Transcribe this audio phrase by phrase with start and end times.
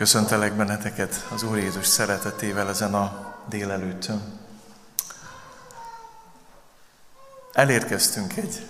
[0.00, 4.22] Köszöntelek benneteket az Úr Jézus szeretetével ezen a délelőttön.
[7.52, 8.66] Elérkeztünk egy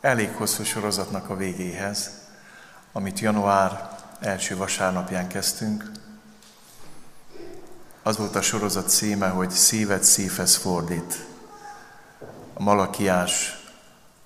[0.00, 2.10] elég hosszú sorozatnak a végéhez,
[2.92, 5.90] amit január első vasárnapján kezdtünk.
[8.02, 11.26] Az volt a sorozat címe, hogy Szíved szívhez fordít.
[12.54, 13.66] A Malakiás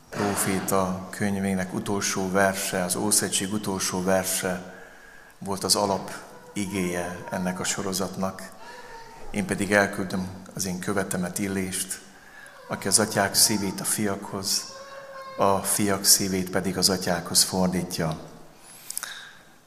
[0.08, 4.72] próféta könyvének utolsó verse, az Ószegység utolsó verse
[5.38, 6.23] volt az alap
[6.54, 8.50] igéje ennek a sorozatnak.
[9.30, 12.00] Én pedig elküldöm az én követemet Illést,
[12.68, 14.72] aki az atyák szívét a fiakhoz,
[15.38, 18.18] a fiak szívét pedig az atyákhoz fordítja.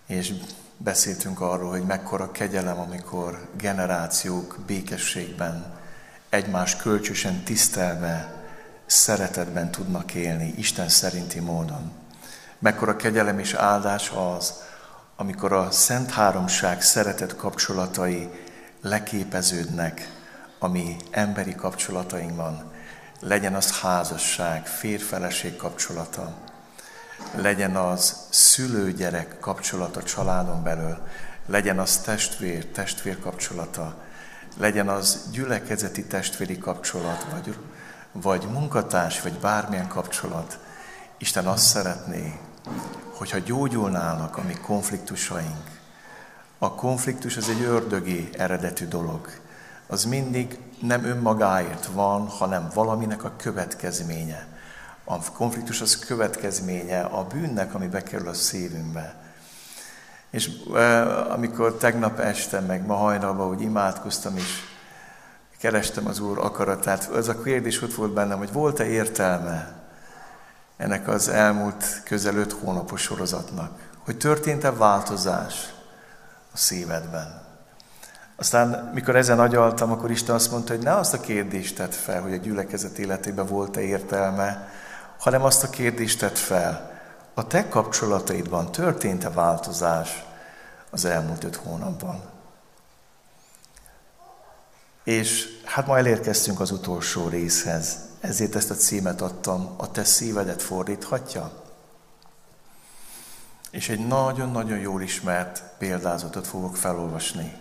[0.05, 0.33] És
[0.77, 5.75] beszéltünk arról, hogy mekkora kegyelem, amikor generációk békességben,
[6.29, 8.35] egymás kölcsösen tisztelve,
[8.85, 11.91] szeretetben tudnak élni, Isten szerinti módon.
[12.59, 14.53] Mekkora kegyelem és áldás az,
[15.19, 18.29] amikor a Szent Háromság szeretet kapcsolatai
[18.81, 20.11] leképeződnek,
[20.59, 22.71] ami emberi kapcsolatainkban,
[23.19, 26.33] legyen az házasság, férfeleség kapcsolata,
[27.35, 30.97] legyen az szülő-gyerek kapcsolata családon belül,
[31.45, 33.95] legyen az testvér, testvér kapcsolata,
[34.57, 37.57] legyen az gyülekezeti testvéri kapcsolat, vagy,
[38.11, 40.59] vagy munkatárs, vagy bármilyen kapcsolat.
[41.17, 42.39] Isten azt szeretné,
[43.17, 45.77] hogyha gyógyulnának a mi konfliktusaink,
[46.57, 49.29] a konfliktus az egy ördögi eredetű dolog.
[49.87, 54.47] Az mindig nem önmagáért van, hanem valaminek a következménye.
[55.03, 59.15] A konfliktus az következménye a bűnnek, ami bekerül a szívünkbe.
[60.29, 64.63] És e, amikor tegnap este, meg ma hajnalban, hogy imádkoztam is,
[65.59, 69.76] kerestem az Úr akaratát, az a kérdés ott volt bennem, hogy volt-e értelme
[70.77, 73.71] ennek az elmúlt közel öt hónapos sorozatnak,
[74.05, 75.73] hogy történt-e változás
[76.53, 77.45] a szívedben.
[78.35, 82.21] Aztán, mikor ezen agyaltam, akkor Isten azt mondta, hogy ne azt a kérdést tett fel,
[82.21, 84.69] hogy a gyülekezet életében volt-e értelme,
[85.19, 86.99] hanem azt a kérdést tett fel,
[87.33, 90.25] a te kapcsolataidban történt-e változás
[90.89, 92.21] az elmúlt öt hónapban?
[95.03, 98.06] És hát ma elérkeztünk az utolsó részhez.
[98.27, 101.51] Ezért ezt a címet adtam, a te szívedet fordíthatja?
[103.71, 107.57] És egy nagyon-nagyon jól ismert példázatot fogok felolvasni.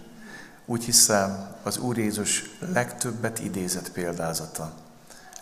[0.65, 4.73] Úgy hiszem, az Úr Jézus legtöbbet idézett példázata,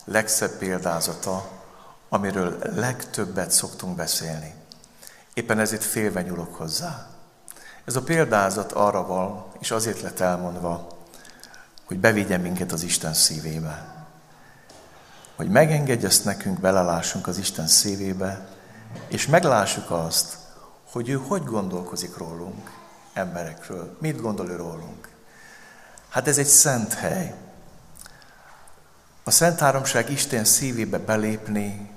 [0.04, 1.50] legszebb példázata,
[2.08, 4.54] amiről legtöbbet szoktunk beszélni.
[5.34, 7.06] Éppen ezért félve nyúlok hozzá.
[7.84, 10.98] Ez a példázat arra van, és azért lett elmondva,
[11.84, 14.03] hogy bevigyen minket az Isten szívébe
[15.36, 18.48] hogy megengedj ezt nekünk, belelássunk az Isten szívébe,
[19.08, 20.36] és meglássuk azt,
[20.90, 22.70] hogy ő hogy gondolkozik rólunk,
[23.12, 23.96] emberekről.
[24.00, 25.08] Mit gondol ő rólunk?
[26.08, 27.34] Hát ez egy szent hely.
[29.24, 31.90] A Szent Háromság Isten szívébe belépni,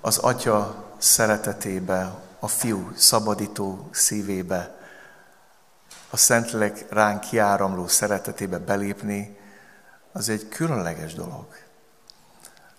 [0.00, 4.74] az Atya szeretetébe, a Fiú szabadító szívébe,
[6.10, 9.38] a Szentlélek ránk kiáramló szeretetébe belépni,
[10.12, 11.46] az egy különleges dolog.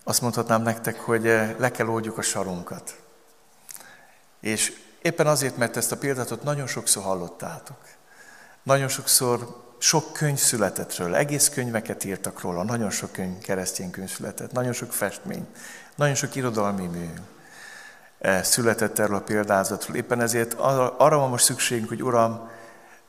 [0.04, 2.96] Azt mondhatnám nektek, hogy eh, le kell oldjuk a sarunkat.
[4.40, 4.72] És
[5.02, 7.78] éppen azért, mert ezt a példátot nagyon sokszor hallottátok.
[8.62, 14.10] Nagyon sokszor sok könyv született róla, egész könyveket írtak róla, nagyon sok könyv, keresztény könyv
[14.10, 15.46] született, nagyon sok festmény,
[15.94, 17.08] nagyon sok irodalmi mű
[18.18, 19.96] eh, született erről a példázatról.
[19.96, 20.52] Éppen ezért
[20.98, 22.50] arra van most szükségünk, hogy Uram,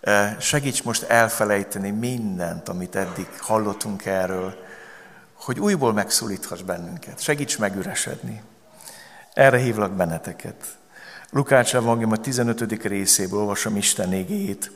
[0.01, 4.63] eh, segíts most elfelejteni mindent, amit eddig hallottunk erről,
[5.35, 7.22] hogy újból megszólíthass bennünket.
[7.22, 8.41] Segíts megüresedni.
[9.34, 10.78] Erre hívlak benneteket.
[11.29, 12.84] Lukács Evangélium a 15.
[12.84, 14.72] részéből olvasom Isten égéjét.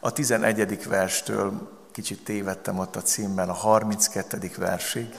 [0.00, 0.88] A 11.
[0.88, 4.50] verstől kicsit tévedtem ott a címben, a 32.
[4.56, 5.14] versig.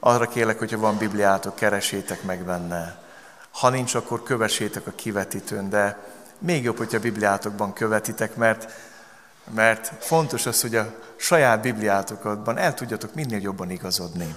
[0.00, 3.02] Arra kérlek, hogyha van Bibliátok, keresétek meg benne.
[3.50, 5.98] Ha nincs, akkor kövessétek a kivetítőn, de
[6.38, 8.72] még jobb, hogyha Bibliátokban követitek, mert
[9.54, 14.34] mert fontos az, hogy a saját Bibliátokatban el tudjatok minél jobban igazodni.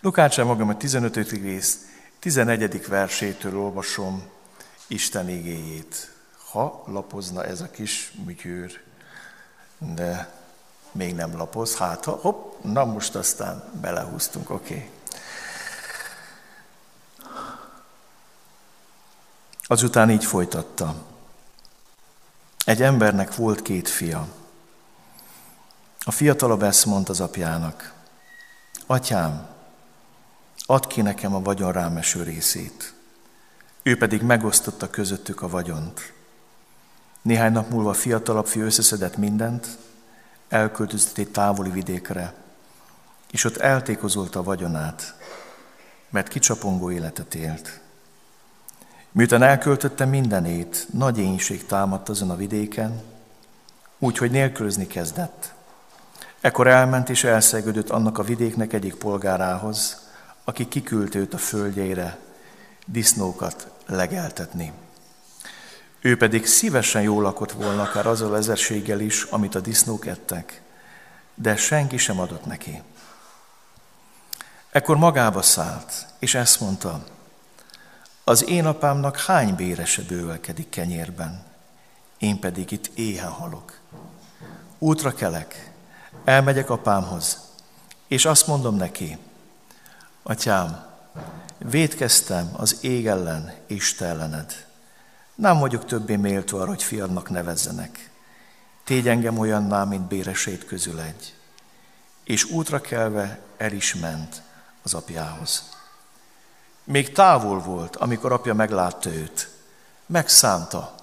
[0.00, 1.16] Lukács magam a 15.
[1.30, 1.78] rész
[2.18, 2.86] 11.
[2.86, 4.22] versétől olvasom
[4.86, 6.12] Isten igéjét.
[6.50, 8.80] Ha lapozna ez a kis műgyőr,
[9.78, 10.32] de
[10.92, 14.74] még nem lapoz, hát ha, hopp, na most aztán belehúztunk, oké.
[14.74, 14.90] Okay.
[19.66, 21.13] Azután így folytatta.
[22.64, 24.28] Egy embernek volt két fia.
[26.04, 27.94] A fiatalabb ezt mondta az apjának,
[28.86, 29.46] Atyám,
[30.66, 32.94] add ki nekem a vagyon rámeső részét.
[33.82, 36.12] Ő pedig megosztotta közöttük a vagyont.
[37.22, 39.66] Néhány nap múlva a fiatalabb fiú összeszedett mindent,
[40.48, 42.34] elköltözött egy távoli vidékre,
[43.30, 45.14] és ott eltékozolta a vagyonát,
[46.10, 47.80] mert kicsapongó életet élt.
[49.14, 53.02] Miután elköltötte mindenét, nagy énség támadt azon a vidéken,
[53.98, 55.52] úgyhogy nélkülözni kezdett.
[56.40, 60.08] Ekkor elment és elszegődött annak a vidéknek egyik polgárához,
[60.44, 62.18] aki kiküldte őt a földjeire
[62.86, 64.72] disznókat legeltetni.
[66.00, 70.62] Ő pedig szívesen jól lakott volna, akár azzal ezerséggel is, amit a disznók ettek,
[71.34, 72.82] de senki sem adott neki.
[74.70, 77.04] Ekkor magába szállt, és ezt mondta,
[78.24, 81.44] az én apámnak hány bérese bővelkedik kenyérben,
[82.18, 83.78] én pedig itt éhen halok.
[84.78, 85.72] Útra kelek,
[86.24, 87.38] elmegyek apámhoz,
[88.08, 89.18] és azt mondom neki,
[90.22, 90.86] atyám,
[91.58, 94.66] védkeztem az ég ellen és te ellened.
[95.34, 98.10] Nem vagyok többé méltó arra, hogy fiadnak nevezzenek.
[98.84, 101.34] Tégy engem olyanná, mint béresét közül egy.
[102.24, 104.42] És útra kelve el is ment
[104.82, 105.73] az apjához.
[106.84, 109.48] Még távol volt, amikor apja meglátta őt.
[110.06, 110.94] Megszánta.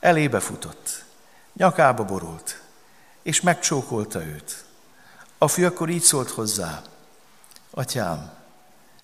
[0.00, 1.04] Elébe futott.
[1.52, 2.60] Nyakába borult.
[3.22, 4.64] És megcsókolta őt.
[5.38, 6.82] A fiú akkor így szólt hozzá.
[7.70, 8.32] Atyám,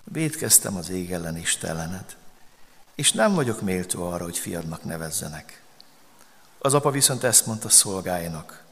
[0.05, 2.17] védkeztem az ég ellen istelened,
[2.95, 5.63] és nem vagyok méltó arra, hogy fiadnak nevezzenek.
[6.59, 8.65] Az apa viszont ezt mondta szolgáinak,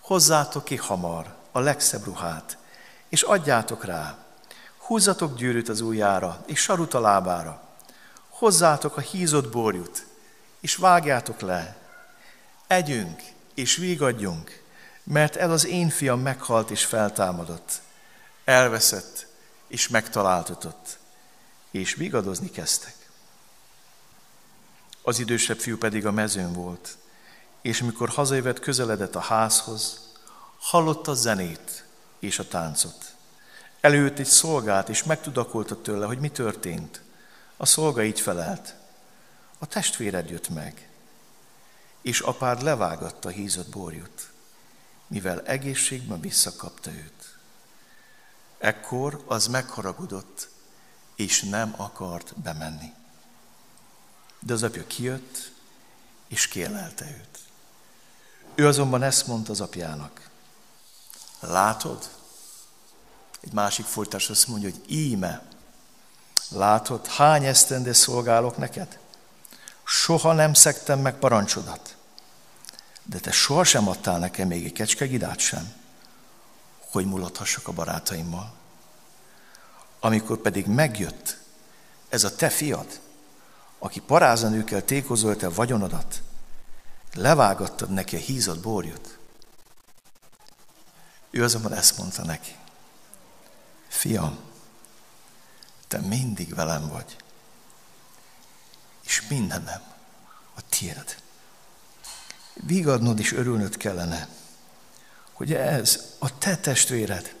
[0.00, 2.58] hozzátok ki hamar a legszebb ruhát,
[3.08, 4.23] és adjátok rá,
[4.86, 7.62] húzzatok gyűrűt az ujjára, és sarut a lábára,
[8.28, 10.06] hozzátok a hízott borjut,
[10.60, 11.76] és vágjátok le,
[12.66, 13.22] együnk,
[13.54, 14.62] és vígadjunk,
[15.02, 17.80] mert ez az én fiam meghalt és feltámadott,
[18.44, 19.26] elveszett,
[19.66, 20.98] és megtaláltatott,
[21.70, 22.94] és vigadozni kezdtek.
[25.02, 26.96] Az idősebb fiú pedig a mezőn volt,
[27.62, 30.12] és amikor hazajövet közeledett a házhoz,
[30.58, 31.84] hallotta a zenét
[32.18, 33.13] és a táncot.
[33.84, 37.00] Előtt egy szolgát, és megtudakolta tőle, hogy mi történt.
[37.56, 38.74] A szolga így felelt.
[39.58, 40.88] A testvéred jött meg,
[42.02, 44.30] és apád levágatta hízott borjut,
[45.06, 47.36] mivel egészségben visszakapta őt.
[48.58, 50.48] Ekkor az megharagudott,
[51.14, 52.92] és nem akart bemenni.
[54.38, 55.52] De az apja kijött,
[56.28, 57.38] és kielelte őt.
[58.54, 60.28] Ő azonban ezt mondta az apjának.
[61.40, 62.22] Látod?
[63.44, 65.42] Egy másik folytás azt mondja, hogy íme,
[66.48, 68.98] látod, hány esztendé szolgálok neked?
[69.84, 71.96] Soha nem szektem meg parancsodat.
[73.02, 75.82] De te sohasem adtál nekem még egy kecskegidát sem
[76.94, 78.52] hogy mulathassak a barátaimmal.
[80.00, 81.38] Amikor pedig megjött
[82.08, 83.00] ez a te fiad,
[83.78, 86.22] aki parázanőkkel tékozolta a vagyonodat,
[87.14, 89.18] levágattad neki a hízott borjut.
[91.30, 92.56] Ő azonban ezt mondta neki.
[93.94, 94.38] Fiam,
[95.88, 97.16] te mindig velem vagy,
[99.04, 99.82] és mindenem
[100.54, 101.16] a tiéd.
[102.52, 104.28] Vigadnod is örülnöd kellene,
[105.32, 107.36] hogy ez a te testvéred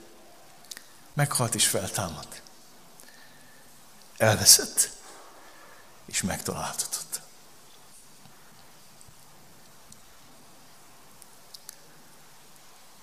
[1.12, 2.42] meghalt és feltámadt.
[4.16, 4.90] Elveszett
[6.04, 7.20] és megtaláltatott.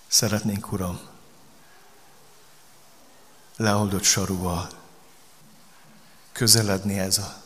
[0.08, 1.11] Szeretnénk, Uram,
[3.62, 4.70] leoldott sarúval
[6.32, 7.42] közeledni ez a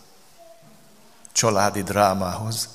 [1.32, 2.70] családi drámához,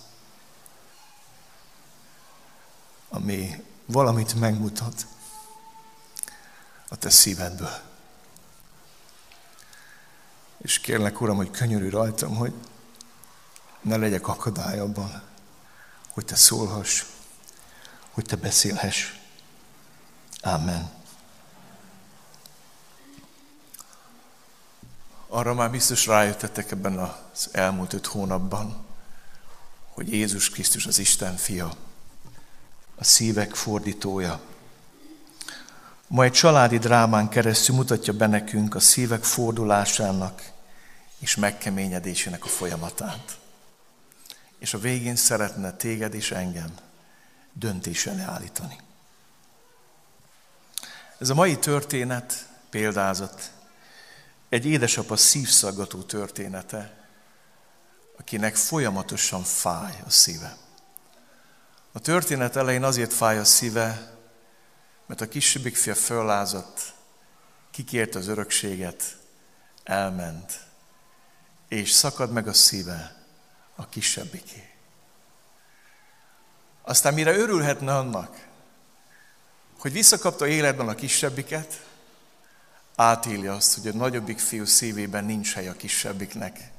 [3.09, 5.07] ami valamit megmutat
[6.89, 7.81] a te szívedből.
[10.59, 12.53] És kérlek, Uram, hogy könyörű rajtam, hogy
[13.81, 15.23] ne legyek akadály abban,
[16.09, 17.05] hogy te szólhass,
[18.11, 19.15] hogy te beszélhess.
[20.41, 21.00] Amen.
[25.33, 28.85] Arra már biztos rájöttetek ebben az elmúlt öt hónapban,
[29.89, 31.73] hogy Jézus Krisztus az Isten fia
[32.95, 34.41] a szívek fordítója.
[36.07, 40.51] Ma egy családi drámán keresztül mutatja be nekünk a szívek fordulásának
[41.19, 43.39] és megkeményedésének a folyamatát.
[44.59, 46.75] És a végén szeretne téged és engem
[47.53, 48.77] döntés elé állítani.
[51.19, 53.51] Ez a mai történet, példázat,
[54.51, 57.09] egy édesapa szívszaggató története,
[58.19, 60.57] akinek folyamatosan fáj a szíve.
[61.93, 64.19] A történet elején azért fáj a szíve,
[65.07, 66.95] mert a kisebbik fia föllázott,
[67.71, 69.17] kikért az örökséget,
[69.85, 70.61] elment,
[71.69, 73.25] és szakad meg a szíve
[73.77, 74.71] a kisebbiké.
[76.83, 78.49] Aztán mire örülhetne annak,
[79.79, 81.90] hogy visszakapta életben a kisebbiket,
[82.97, 86.71] átéli azt, hogy a nagyobbik fiú szívében nincs hely a kisebbiknek.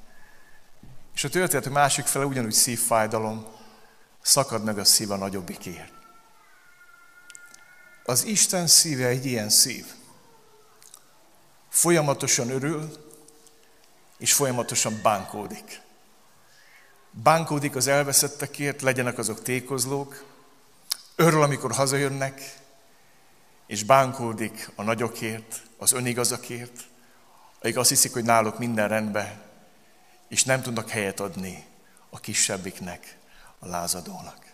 [1.13, 3.46] És a történet a másik fele ugyanúgy szívfájdalom,
[4.22, 5.94] szakad meg a szív a nagyobbikért.
[8.03, 9.86] Az Isten szíve egy ilyen szív.
[11.70, 13.10] Folyamatosan örül,
[14.18, 15.82] és folyamatosan bánkódik.
[17.12, 20.24] Bánkódik az elveszettekért, legyenek azok tékozlók,
[21.15, 22.56] örül, amikor hazajönnek,
[23.68, 26.83] és bánkódik a nagyokért, az önigazakért,
[27.59, 29.41] akik azt hiszik, hogy náluk minden rendben,
[30.27, 31.65] és nem tudnak helyet adni
[32.09, 33.17] a kisebbiknek,
[33.59, 34.45] a lázadónak.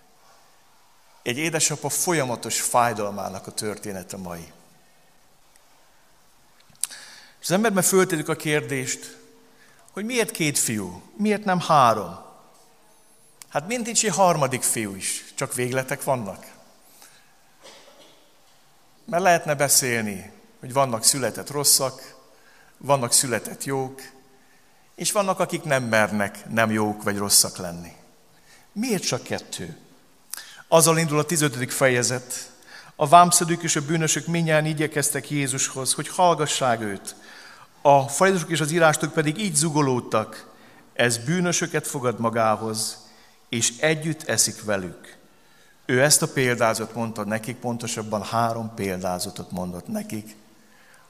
[1.23, 4.51] Egy édesapa folyamatos fájdalmának a története mai.
[7.39, 9.17] És az emberben föltedik a kérdést,
[9.91, 12.19] hogy miért két fiú, miért nem három?
[13.47, 16.45] Hát mint nincs egy harmadik fiú is, csak végletek vannak.
[19.05, 20.35] Mert lehetne beszélni,
[20.67, 22.15] hogy vannak született rosszak,
[22.77, 24.01] vannak született jók,
[24.95, 27.91] és vannak, akik nem mernek nem jók vagy rosszak lenni.
[28.71, 29.77] Miért csak kettő?
[30.67, 31.73] Azzal indul a 15.
[31.73, 32.51] fejezet.
[32.95, 37.15] A vámszedők és a bűnösök minnyáján igyekeztek Jézushoz, hogy hallgassák őt.
[37.81, 40.53] A farizeusok és az írástok pedig így zugolódtak,
[40.93, 42.97] ez bűnösöket fogad magához,
[43.49, 45.17] és együtt eszik velük.
[45.85, 50.35] Ő ezt a példázat mondta nekik, pontosabban három példázatot mondott nekik,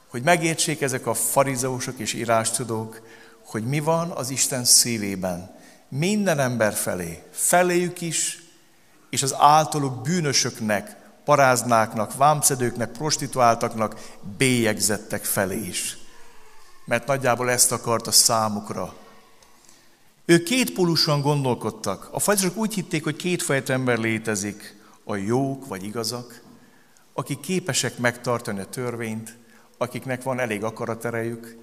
[0.07, 3.01] hogy megértsék ezek a farizeusok és írástudók,
[3.45, 5.55] hogy mi van az Isten szívében,
[5.89, 8.43] minden ember felé, feléjük is,
[9.09, 10.95] és az általuk bűnösöknek,
[11.25, 15.97] paráznáknak, vámszedőknek, prostituáltaknak, bélyegzettek felé is.
[16.85, 18.93] Mert nagyjából ezt akarta számukra.
[20.25, 22.09] Ők kétpólusan gondolkodtak.
[22.11, 26.41] A fajtosok úgy hitték, hogy kétfajta ember létezik, a jók vagy igazak,
[27.13, 29.37] akik képesek megtartani a törvényt,
[29.77, 31.57] akiknek van elég akaraterejük,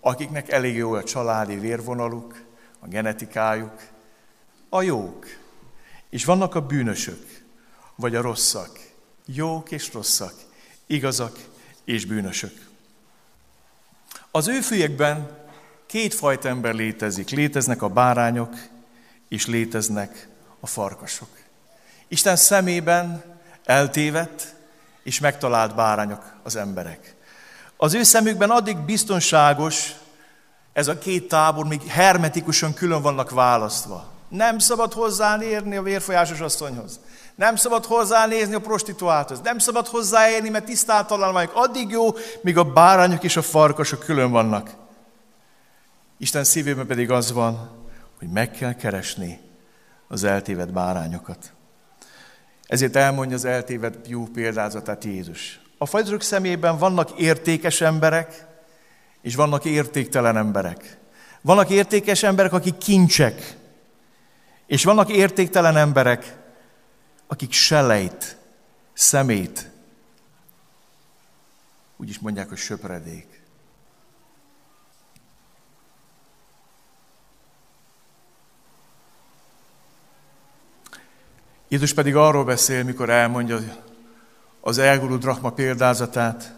[0.00, 2.42] akiknek elég jó a családi vérvonaluk,
[2.78, 3.82] a genetikájuk,
[4.68, 5.26] a jók.
[6.10, 7.42] És vannak a bűnösök,
[7.94, 8.78] vagy a rosszak.
[9.26, 10.34] Jók és rosszak,
[10.86, 11.38] igazak
[11.84, 12.68] és bűnösök.
[14.30, 15.38] Az ő fűekben
[15.86, 17.30] kétfajta ember létezik.
[17.30, 18.54] Léteznek a bárányok,
[19.28, 20.28] és léteznek
[20.60, 21.28] a farkasok.
[22.08, 23.24] Isten szemében
[23.64, 24.54] eltévedt
[25.02, 27.14] és megtalált bárányok az emberek.
[27.82, 29.94] Az ő szemükben addig biztonságos,
[30.72, 34.10] ez a két tábor még hermetikusan külön vannak választva.
[34.28, 37.00] Nem szabad hozzáérni a vérfolyásos asszonyhoz.
[37.34, 39.40] Nem szabad hozzánézni a prostituálthoz.
[39.40, 41.52] Nem szabad hozzáérni, mert tisztátalan vagyok.
[41.54, 42.08] Addig jó,
[42.40, 44.70] míg a bárányok és a farkasok külön vannak.
[46.18, 47.70] Isten szívében pedig az van,
[48.18, 49.40] hogy meg kell keresni
[50.08, 51.52] az eltévedt bárányokat.
[52.66, 55.60] Ezért elmondja az eltévedt jó példázatát Jézus.
[55.82, 58.46] A fajzsok szemében vannak értékes emberek,
[59.22, 60.98] és vannak értéktelen emberek.
[61.40, 63.56] Vannak értékes emberek, akik kincsek,
[64.66, 66.36] és vannak értéktelen emberek,
[67.26, 68.36] akik selejt,
[68.92, 69.70] szemét,
[71.96, 73.42] úgy is mondják, hogy söpredék.
[81.68, 83.88] Jézus pedig arról beszél, mikor elmondja
[84.60, 86.54] az elgurult drachma példázatát,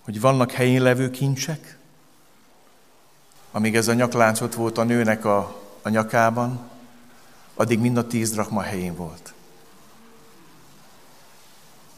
[0.00, 1.78] hogy vannak helyén levő kincsek,
[3.50, 6.70] amíg ez a nyaklánc ott volt a nőnek a, a nyakában,
[7.54, 9.32] addig mind a tíz drachma helyén volt.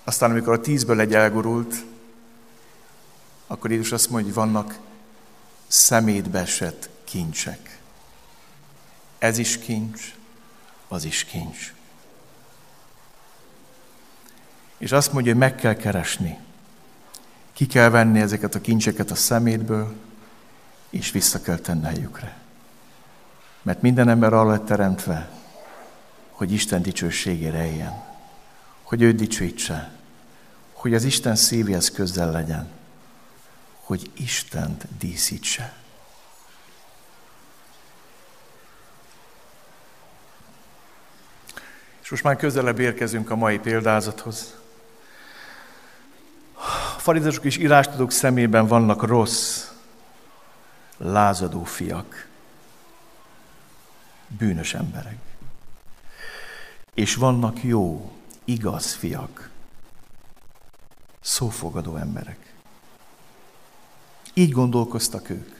[0.04, 1.74] Aztán, amikor a tízből egy elgurult,
[3.46, 4.78] akkor Jézus azt mondja, hogy vannak
[5.66, 7.78] szemétbe esett kincsek.
[9.18, 10.14] Ez is kincs,
[10.88, 11.72] az is kincs.
[14.84, 16.38] És azt mondja, hogy meg kell keresni.
[17.52, 19.94] Ki kell venni ezeket a kincseket a szemétből,
[20.90, 22.36] és vissza kell tenni helyükre.
[23.62, 25.30] Mert minden ember arra lett teremtve,
[26.30, 28.02] hogy Isten dicsőségére éljen.
[28.82, 29.92] Hogy őt dicsőítse.
[30.72, 32.68] Hogy az Isten szívéhez közel legyen.
[33.80, 35.76] Hogy Istent díszítse.
[42.02, 44.62] És most már közelebb érkezünk a mai példázathoz
[46.96, 49.68] farizusok és írástudók szemében vannak rossz,
[50.96, 52.28] lázadó fiak,
[54.28, 55.18] bűnös emberek.
[56.94, 58.12] És vannak jó,
[58.44, 59.50] igaz fiak,
[61.20, 62.54] szófogadó emberek.
[64.34, 65.54] Így gondolkoztak ők.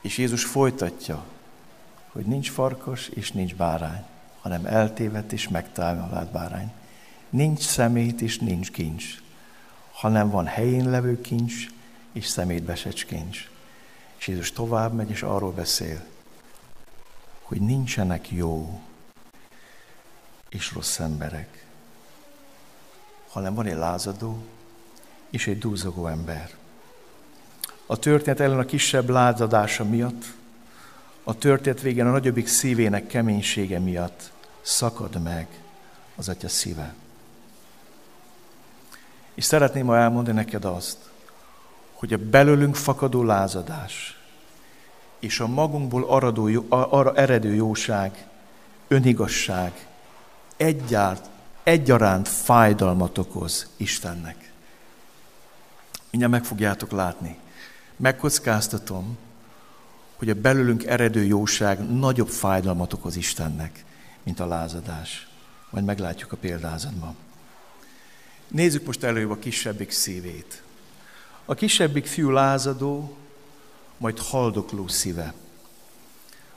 [0.00, 1.24] És Jézus folytatja,
[2.12, 4.04] hogy nincs farkas és nincs bárány,
[4.40, 6.72] hanem eltévedt és megtámadt bárány.
[7.36, 9.04] Nincs szemét és nincs kincs,
[9.92, 11.66] hanem van helyén levő kincs
[12.12, 13.50] és szemétbesecs kincs.
[14.16, 16.04] És Jézus tovább megy, és arról beszél,
[17.42, 18.80] hogy nincsenek jó
[20.48, 21.66] és rossz emberek,
[23.28, 24.44] hanem van egy lázadó
[25.30, 26.50] és egy dúzogó ember.
[27.86, 30.24] A történet ellen a kisebb lázadása miatt,
[31.24, 35.46] a történet végén a nagyobbik szívének keménysége miatt szakad meg
[36.14, 36.94] az atya szíve.
[39.36, 40.98] És szeretném ma elmondani neked azt,
[41.92, 44.20] hogy a belőlünk fakadó lázadás
[45.18, 48.26] és a magunkból aradó, arra eredő jóság,
[48.88, 49.86] önigazság
[50.56, 51.28] egyárt,
[51.62, 54.52] egyaránt fájdalmat okoz Istennek.
[56.10, 57.38] Mindjárt meg fogjátok látni.
[57.96, 59.18] Megkockáztatom,
[60.16, 63.84] hogy a belőlünk eredő jóság nagyobb fájdalmat okoz Istennek,
[64.22, 65.28] mint a lázadás.
[65.70, 67.25] Majd meglátjuk a példázatban.
[68.48, 70.62] Nézzük most előbb a kisebbik szívét.
[71.44, 73.16] A kisebbik fiú lázadó,
[73.98, 75.34] majd haldokló szíve.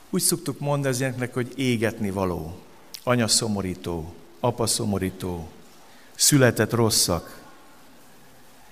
[0.10, 2.60] Úgy szoktuk mondani ezeknek, hogy égetni való,
[3.04, 5.50] anya szomorító, apa szomorító,
[6.16, 7.42] született rosszak,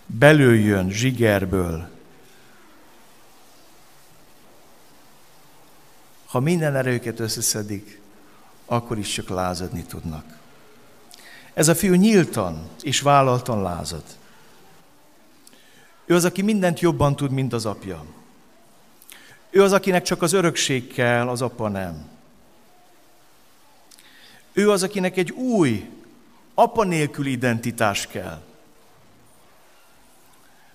[0.05, 1.89] belül jön zsigerből.
[6.25, 8.01] Ha minden erőket összeszedik,
[8.65, 10.37] akkor is csak lázadni tudnak.
[11.57, 14.03] Ez a fiú nyíltan és vállaltan lázad.
[16.05, 18.05] Ő az, aki mindent jobban tud, mint az apja.
[19.49, 22.09] Ő az, akinek csak az örökség kell, az apa nem.
[24.53, 25.89] Ő az, akinek egy új,
[26.53, 28.41] apa nélküli identitás kell.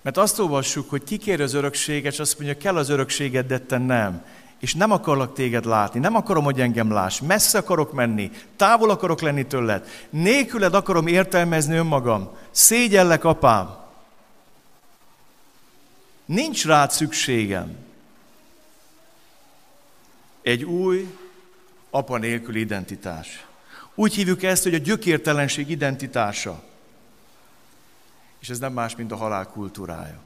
[0.01, 3.79] Mert azt olvassuk, hogy kikér az örökséget, és azt mondja, kell az örökséged, de te
[3.79, 4.25] nem.
[4.63, 9.21] És nem akarlak téged látni, nem akarom, hogy engem láss, messze akarok menni, távol akarok
[9.21, 13.77] lenni tőled, nélküled akarom értelmezni önmagam, szégyellek, apám.
[16.25, 17.77] Nincs rád szükségem.
[20.43, 21.17] Egy új,
[21.91, 23.47] apa nélkül identitás.
[23.95, 26.63] Úgy hívjuk ezt, hogy a gyökértelenség identitása.
[28.41, 30.19] És ez nem más, mint a halál kultúrája.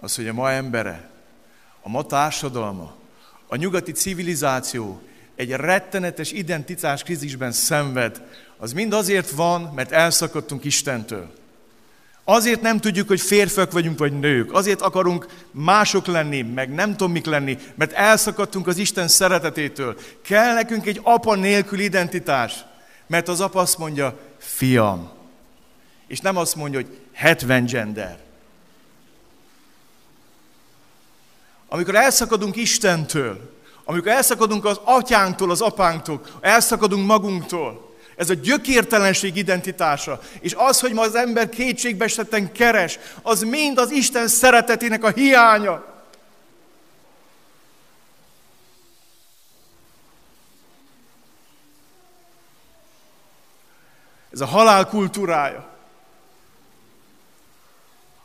[0.00, 1.10] Az, hogy a ma embere,
[1.82, 2.94] a ma társadalma,
[3.48, 5.00] a nyugati civilizáció
[5.36, 8.22] egy rettenetes identitás krízisben szenved,
[8.56, 11.32] az mind azért van, mert elszakadtunk Istentől.
[12.24, 14.52] Azért nem tudjuk, hogy férfiak vagyunk, vagy nők.
[14.52, 19.96] Azért akarunk mások lenni, meg nem tudom mik lenni, mert elszakadtunk az Isten szeretetétől.
[20.22, 22.64] Kell nekünk egy apa nélkül identitás.
[23.06, 25.10] Mert az apa azt mondja, fiam.
[26.06, 28.18] És nem azt mondja, hogy 70 gender.
[31.72, 33.54] Amikor elszakadunk Istentől,
[33.84, 40.20] amikor elszakadunk az atyánktól, az apánktól, elszakadunk magunktól, ez a gyökértelenség identitása.
[40.40, 45.84] És az, hogy ma az ember kétségbeesetten keres, az mind az Isten szeretetének a hiánya.
[54.32, 55.68] Ez a halál kultúrája,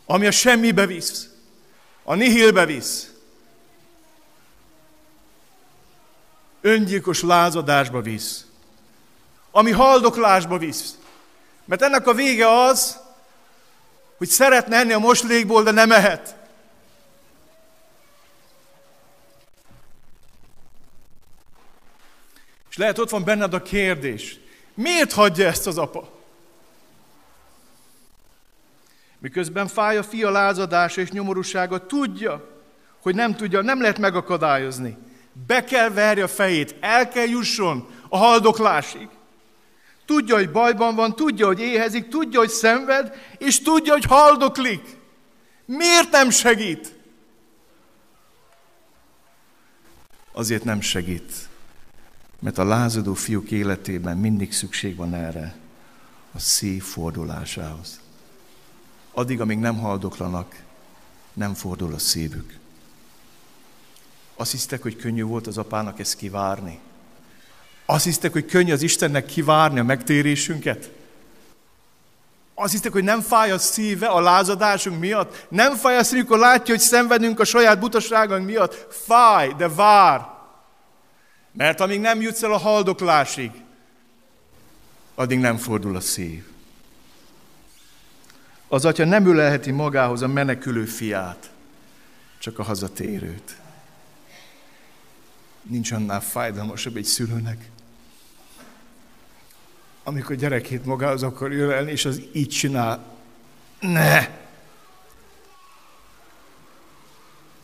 [0.06, 1.30] ami a semmibe visz,
[2.04, 3.15] a nihilbe visz,
[6.66, 8.46] öngyilkos lázadásba visz
[9.58, 10.98] ami haldoklásba visz.
[11.66, 13.00] Mert ennek a vége az,
[14.18, 16.36] hogy szeretne enni a moslékból, de nem ehet.
[22.70, 24.40] És lehet ott van benned a kérdés,
[24.74, 26.12] miért hagyja ezt az apa?
[29.18, 32.50] Miközben fáj a fia lázadása és nyomorúsága, tudja,
[33.02, 34.98] hogy nem tudja, nem lehet megakadályozni.
[35.48, 39.08] Be kell verje a fejét, el kell jusson a haldoklásig.
[40.06, 44.98] Tudja, hogy bajban van, tudja, hogy éhezik, tudja, hogy szenved, és tudja, hogy haldoklik.
[45.66, 46.94] Miért nem segít?
[50.32, 51.34] Azért nem segít,
[52.40, 55.56] mert a lázadó fiúk életében mindig szükség van erre,
[56.32, 58.00] a szív fordulásához.
[59.12, 60.64] Addig, amíg nem haldoklanak,
[61.34, 62.58] nem fordul a szívük.
[64.36, 66.80] Azt hisztek, hogy könnyű volt az apának ezt kivárni.
[67.86, 70.92] Azt hisztek, hogy könnyű az Istennek kivárni a megtérésünket?
[72.54, 75.46] Azt hisztek, hogy nem fáj a szíve a lázadásunk miatt?
[75.50, 78.88] Nem fáj a szíve, amikor látja, hogy szenvedünk a saját butaságunk miatt?
[78.90, 80.28] Fáj, de vár.
[81.52, 83.52] Mert amíg nem jutsz el a haldoklásig,
[85.16, 86.44] addig nem fordul a szív.
[88.68, 91.50] Az atya nem ülelheti magához a menekülő fiát,
[92.40, 93.56] csak a hazatérőt.
[95.70, 97.70] Nincs annál fájdalmasabb egy szülőnek,
[100.04, 103.04] amikor gyerekét magához akar ölelni, és az így csinál.
[103.80, 104.28] Ne!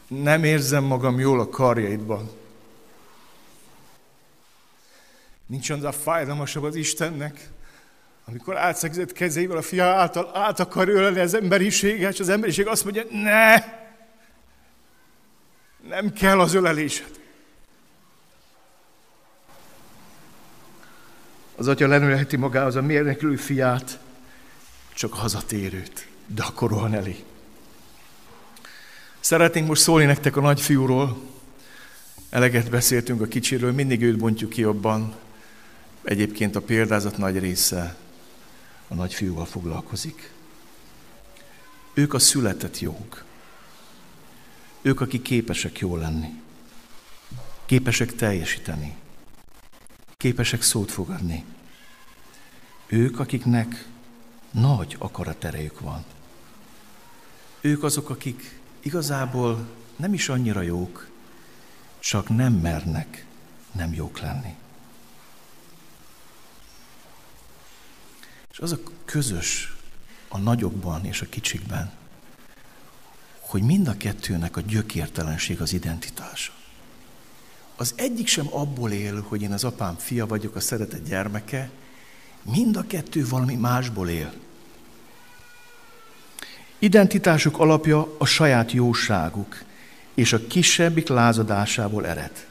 [0.08, 2.30] Nem érzem magam jól a karjaidban.
[5.46, 7.50] Nincs a fájdalmasabb az Istennek,
[8.26, 12.84] amikor átszegzett kezeivel a fia által át akar ölni az emberiséget, és az emberiség azt
[12.84, 13.56] mondja, ne!
[15.90, 17.21] Nem kell az ölelésed.
[21.62, 24.00] Az atya lenülheti magához a mérnökülő fiát,
[24.94, 27.24] csak hazatérőt, de akkor rohan elé.
[29.20, 31.22] Szeretnénk most szólni nektek a nagyfiúról.
[32.30, 35.16] Eleget beszéltünk a kicsiről, mindig őt bontjuk ki abban.
[36.04, 37.96] Egyébként a példázat nagy része
[38.88, 40.32] a nagyfiúval foglalkozik.
[41.94, 43.24] Ők a született jók.
[44.82, 46.42] Ők, akik képesek jól lenni.
[47.66, 48.96] Képesek teljesíteni.
[50.22, 51.46] Képesek szót fogadni.
[52.88, 53.88] Ők, akiknek
[54.52, 56.06] nagy akaraterejük van.
[57.62, 61.10] Ők azok, akik igazából nem is annyira jók,
[62.00, 63.26] csak nem mernek
[63.72, 64.56] nem jók lenni.
[68.52, 69.76] És az a közös
[70.28, 71.92] a nagyokban és a kicsikben,
[73.40, 76.61] hogy mind a kettőnek a gyökértelenség az identitása.
[77.82, 81.70] Az egyik sem abból él, hogy én az apám fia vagyok, a szeretett gyermeke,
[82.54, 84.34] mind a kettő valami másból él.
[86.80, 89.64] Identitásuk alapja a saját jóságuk
[90.14, 92.48] és a kisebbik lázadásából ered.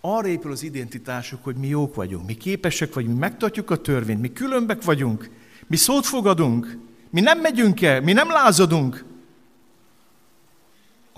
[0.00, 4.20] Arra épül az identitásuk, hogy mi jók vagyunk, mi képesek vagyunk, mi megtartjuk a törvényt,
[4.20, 5.30] mi különbek vagyunk,
[5.66, 6.78] mi szót fogadunk,
[7.10, 9.04] mi nem megyünk el, mi nem lázadunk.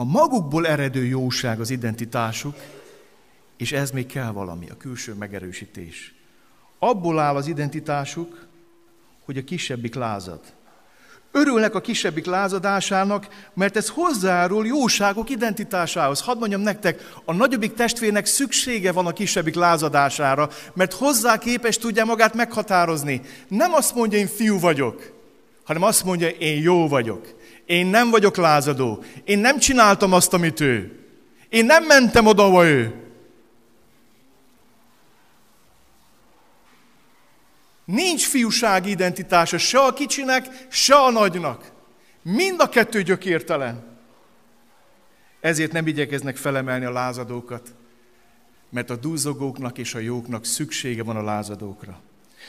[0.01, 2.55] A magukból eredő jóság az identitásuk,
[3.57, 6.15] és ez még kell valami, a külső megerősítés.
[6.79, 8.47] Abból áll az identitásuk,
[9.25, 10.41] hogy a kisebbik lázad.
[11.33, 16.21] Örülnek a kisebbik lázadásának, mert ez hozzárul jóságok identitásához.
[16.21, 22.05] Hadd mondjam nektek, a nagyobbik testvérnek szüksége van a kisebbik lázadására, mert hozzá képes tudja
[22.05, 23.21] magát meghatározni.
[23.49, 25.13] Nem azt mondja, én fiú vagyok,
[25.65, 27.38] hanem azt mondja, én jó vagyok.
[27.69, 29.05] Én nem vagyok lázadó.
[29.25, 31.05] Én nem csináltam azt, amit ő.
[31.49, 32.95] Én nem mentem oda, ahova ő.
[37.85, 41.73] Nincs fiúsági identitása se a kicsinek, se a nagynak.
[42.23, 43.99] Mind a kettő gyökértelen.
[45.41, 47.75] Ezért nem igyekeznek felemelni a lázadókat,
[48.71, 52.01] mert a duzzogóknak és a jóknak szüksége van a lázadókra.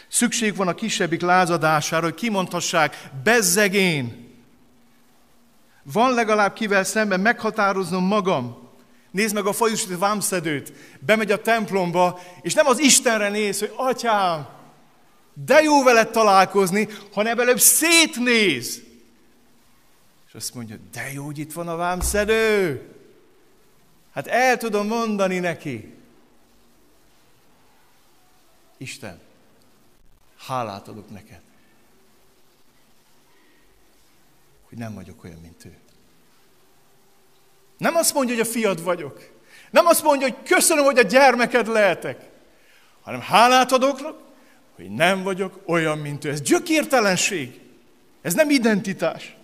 [0.07, 4.28] Szükség van a kisebbik lázadására, hogy kimondhassák, bezzegén.
[5.91, 8.69] Van legalább kivel szemben meghatároznom magam.
[9.11, 14.47] Nézd meg a fajusít vámszedőt, bemegy a templomba, és nem az Istenre néz, hogy atyám,
[15.33, 18.81] de jó veled találkozni, hanem előbb szétnéz.
[20.27, 22.81] És azt mondja, de jó, hogy itt van a vámszedő.
[24.13, 25.93] Hát el tudom mondani neki.
[28.77, 29.19] Isten,
[30.47, 31.41] hálát adok neked,
[34.69, 35.73] hogy nem vagyok olyan, mint ő.
[37.77, 39.29] Nem azt mondja, hogy a fiad vagyok.
[39.71, 42.29] Nem azt mondja, hogy köszönöm, hogy a gyermeked lehetek.
[43.01, 43.99] Hanem hálát adok,
[44.75, 46.29] hogy nem vagyok olyan, mint ő.
[46.29, 47.59] Ez gyökértelenség.
[48.21, 49.35] Ez nem identitás.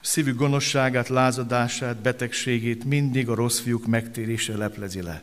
[0.00, 5.22] Szívük gonoszságát, lázadását, betegségét mindig a rossz fiúk megtérése leplezi le.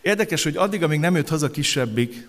[0.00, 2.28] Érdekes, hogy addig, amíg nem jött haza kisebbik,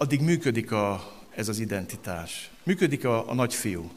[0.00, 2.50] addig működik a, ez az identitás.
[2.62, 3.90] Működik a, a nagyfiú.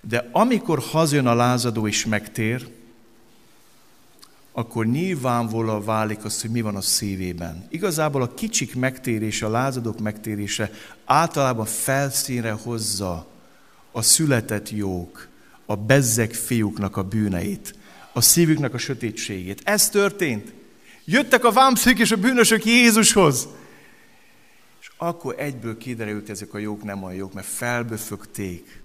[0.00, 2.68] De amikor hazajön a lázadó és megtér,
[4.52, 7.66] akkor nyilvánvalóan válik az, hogy mi van a szívében.
[7.70, 10.70] Igazából a kicsik megtérése, a lázadók megtérése
[11.04, 13.26] általában felszínre hozza
[13.92, 15.28] a született jók,
[15.66, 17.74] a bezzeg fiúknak a bűneit,
[18.12, 19.60] a szívüknek a sötétségét.
[19.64, 20.52] Ez történt.
[21.04, 23.48] Jöttek a vámszék és a bűnösök Jézushoz.
[25.00, 28.82] Akkor egyből kiderült, ezek a jók nem olyan jók, mert felböfögték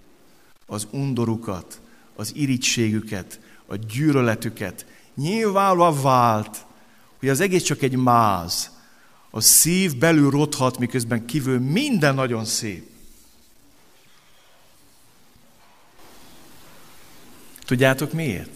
[0.66, 1.82] az undorukat,
[2.16, 6.66] az irítségüket, a gyűlöletüket, nyilvánvalóan vált,
[7.20, 8.72] hogy az egész csak egy máz.
[9.30, 12.90] A szív belül rothat, miközben kívül minden nagyon szép.
[17.66, 18.52] Tudjátok miért?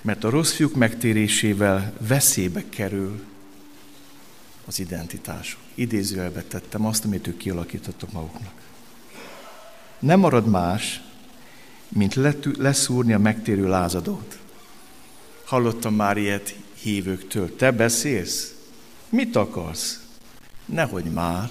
[0.00, 3.24] Mert a rossz fiúk megtérésével veszélybe kerül
[4.66, 5.60] az identitásuk.
[5.80, 8.52] Idézőjelbe tettem azt, amit ők kialakítottak maguknak.
[9.98, 11.02] Nem marad más,
[11.88, 12.14] mint
[12.58, 14.38] leszúrni a megtérő lázadót
[15.44, 17.56] Hallottam már ilyet hívőktől.
[17.56, 18.54] Te beszélsz?
[19.08, 20.00] Mit akarsz?
[20.64, 21.50] Nehogy már.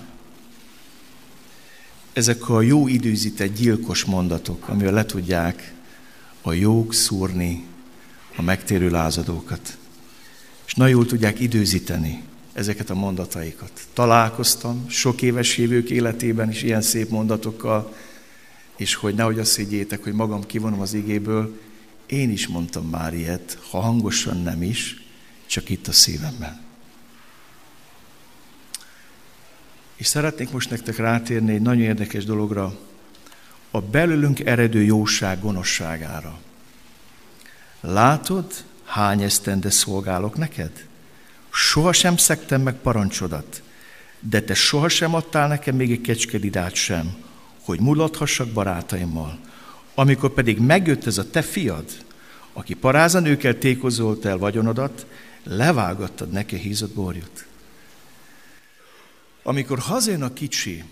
[2.13, 5.73] Ezek a jó időzített gyilkos mondatok, amivel le tudják
[6.41, 7.65] a jók szúrni
[8.35, 9.77] a megtérő lázadókat.
[10.65, 13.71] És nagyon jól tudják időzíteni ezeket a mondataikat.
[13.93, 17.95] Találkoztam sok éves hívők életében is ilyen szép mondatokkal,
[18.75, 21.59] és hogy nehogy azt higgyétek, hogy magam kivonom az igéből,
[22.05, 25.03] én is mondtam már ilyet, ha hangosan nem is,
[25.45, 26.61] csak itt a szívemben.
[29.95, 32.77] És szeretnék most nektek rátérni egy nagyon érdekes dologra,
[33.71, 36.39] a belőlünk eredő jóság gonoszságára.
[37.81, 38.53] Látod,
[38.85, 40.87] hány esztende szolgálok neked?
[41.51, 43.61] Sohasem szektem meg parancsodat,
[44.19, 47.15] de te sohasem adtál nekem még egy kecskedidát sem,
[47.63, 49.39] hogy mulathassak barátaimmal.
[49.95, 51.85] Amikor pedig megjött ez a te fiad,
[52.53, 55.05] aki parázan őkkel tékozolt el vagyonodat,
[55.43, 57.45] levágattad neki hízott borjút.
[59.43, 60.83] Amikor hazajön a kicsi,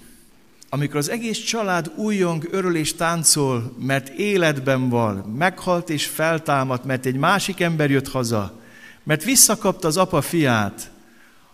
[0.69, 7.05] amikor az egész család újjong, örül és táncol, mert életben van, meghalt és feltámadt, mert
[7.05, 8.59] egy másik ember jött haza,
[9.07, 10.91] mert visszakapta az apa fiát,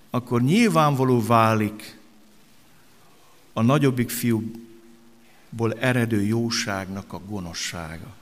[0.09, 1.99] akkor nyilvánvaló válik
[3.53, 8.15] a nagyobbik fiúból eredő jóságnak a gonoszsága.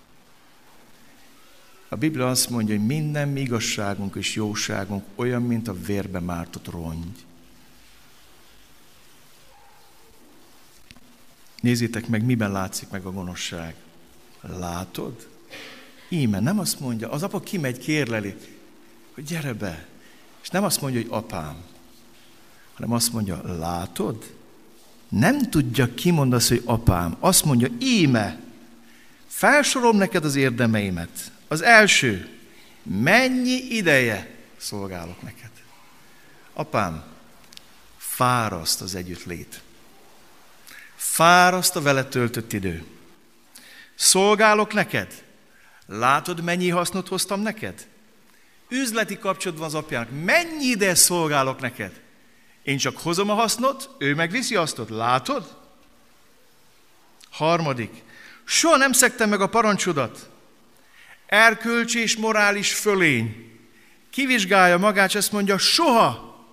[1.90, 6.70] A Biblia azt mondja, hogy minden mi igazságunk és jóságunk olyan, mint a vérbe mártott
[6.70, 7.26] rongy.
[11.62, 13.76] Nézzétek meg, miben látszik meg a gonoszság.
[14.42, 15.28] Látod?
[16.10, 18.36] Íme, nem azt mondja, az apa kimegy, kérleli,
[19.14, 19.86] hogy gyere be.
[20.42, 21.56] És nem azt mondja, hogy apám,
[22.74, 24.36] hanem azt mondja, látod?
[25.10, 27.16] Nem tudja kimondani, hogy apám.
[27.20, 28.40] Azt mondja, íme,
[29.28, 31.32] felsorom neked az érdemeimet.
[31.48, 32.30] Az első,
[32.84, 35.50] mennyi ideje szolgálok neked.
[36.54, 37.04] Apám,
[37.98, 39.62] fáraszt az együttlét.
[40.96, 42.86] Fáraszt a vele töltött idő.
[43.96, 45.24] Szolgálok neked.
[45.86, 47.88] Látod, mennyi hasznot hoztam neked?
[48.72, 50.10] Üzleti kapcsolatban az apjának.
[50.24, 52.02] Mennyi ide szolgálok neked?
[52.64, 55.58] Én csak hozom a hasznot, ő megviszi azt, látod?
[57.30, 58.04] Harmadik.
[58.44, 60.30] Soha nem szektem meg a parancsodat.
[61.26, 63.52] Erkölcsi és morális fölény.
[64.10, 66.46] Kivizsgálja magát, és azt mondja, soha.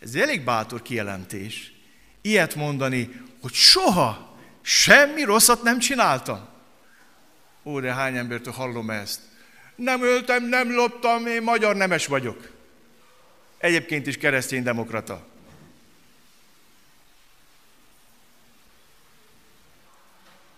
[0.00, 1.72] Ez elég bátor kijelentés.
[2.22, 6.48] Ilyet mondani, hogy soha semmi rosszat nem csináltam.
[7.64, 9.20] Ó, de hány embertől hallom ezt?
[9.74, 12.50] Nem öltem, nem loptam, én magyar nemes vagyok.
[13.58, 15.26] Egyébként is keresztény demokrata.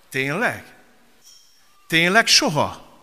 [0.09, 0.74] Tényleg?
[1.87, 3.00] Tényleg soha?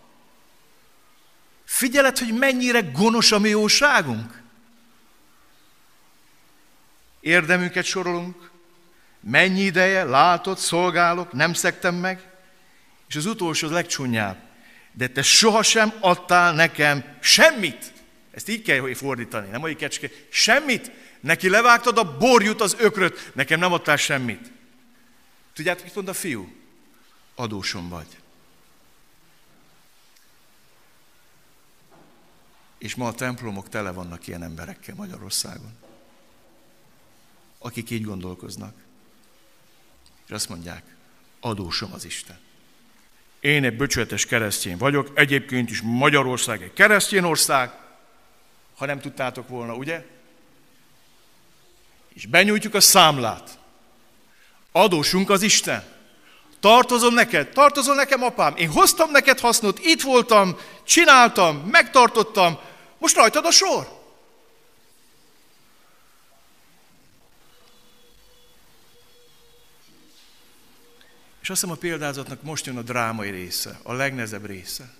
[1.64, 4.42] Figyeled, hogy mennyire gonosz a mi jóságunk?
[7.20, 8.50] Érdemünket sorolunk,
[9.20, 12.30] mennyi ideje, látott, szolgálok, nem szektem meg,
[13.08, 14.36] és az utolsó az legcsúnyább.
[14.96, 17.92] De te sohasem adtál nekem semmit.
[18.30, 20.10] Ezt így kell fordítani, nem olyan kecske.
[20.30, 20.90] Semmit.
[21.20, 24.52] Neki levágtad a borjut az ökröt, nekem nem adtál semmit.
[25.52, 26.52] Tudjátok, mit mond a fiú?
[27.34, 28.18] Adósom vagy.
[32.78, 35.76] És ma a templomok tele vannak ilyen emberekkel Magyarországon,
[37.58, 38.74] akik így gondolkoznak.
[40.26, 40.96] És azt mondják,
[41.40, 42.38] adósom az Isten.
[43.44, 47.70] Én egy böcsöletes keresztény vagyok, egyébként is Magyarország egy keresztény ország,
[48.76, 50.04] ha nem tudtátok volna, ugye?
[52.14, 53.58] És benyújtjuk a számlát.
[54.72, 55.84] Adósunk az Isten.
[56.60, 58.56] Tartozom neked, tartozom nekem apám.
[58.56, 62.58] Én hoztam neked hasznot, itt voltam, csináltam, megtartottam,
[62.98, 64.03] most rajtad a sor.
[71.44, 74.94] És azt hiszem a példázatnak most jön a drámai része, a legnezebb része.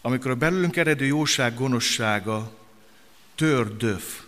[0.00, 2.56] Amikor a belülünk eredő jóság gonoszsága
[3.34, 4.22] tör döf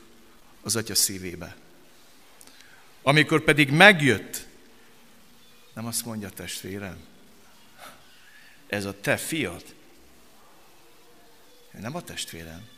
[0.63, 1.57] az atya szívébe.
[3.03, 4.47] Amikor pedig megjött,
[5.75, 6.99] nem azt mondja testvérem,
[8.67, 9.65] ez a te fiad,
[11.71, 12.69] nem a testvérem.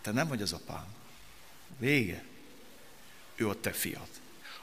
[0.00, 0.86] Te nem vagy az apám.
[1.78, 2.24] Vége.
[3.34, 4.21] Ő a te fiad.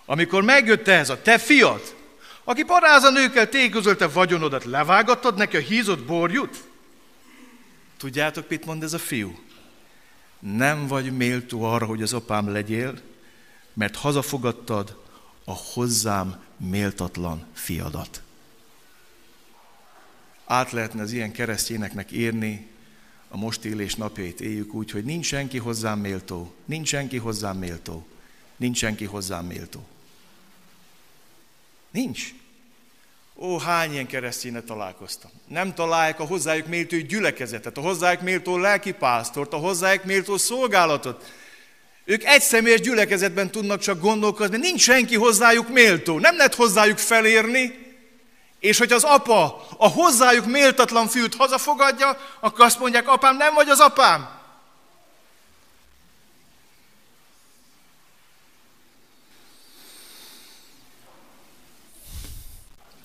[0.10, 1.96] Amikor megjött ehhez a te fiad,
[2.44, 6.68] aki parázan nőkkel tékozölte vagyonodat, levágattad neki a hízott borjut?
[7.98, 9.40] Tudjátok, mit mond ez a fiú?
[10.40, 13.00] Nem vagy méltó arra, hogy az apám legyél,
[13.74, 15.02] mert hazafogadtad
[15.46, 18.22] a hozzám méltatlan fiadat.
[20.46, 22.68] át lehetne az ilyen keresztényeknek írni,
[23.28, 28.08] a most élés napjait éljük úgy, hogy nincs senki hozzám méltó, nincs senki hozzám méltó,
[28.58, 29.88] nincs senki hozzám méltó.
[31.92, 32.24] Nincs.
[33.36, 35.32] Ó, hány ilyen keresztényet találkoztam.
[35.48, 41.32] Nem találják a hozzájuk méltó gyülekezetet, a hozzájuk méltó lelkipásztort, a hozzájuk méltó szolgálatot.
[42.06, 47.88] Ők egy személyes gyülekezetben tudnak csak gondolkozni, nincs senki hozzájuk méltó, nem lehet hozzájuk felérni.
[48.60, 53.70] És hogy az apa a hozzájuk méltatlan fiút hazafogadja, akkor azt mondják, apám, nem vagy
[53.70, 54.39] az apám.